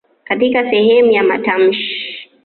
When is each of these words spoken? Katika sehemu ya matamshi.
Katika 0.23 0.69
sehemu 0.71 1.11
ya 1.11 1.23
matamshi. 1.23 2.15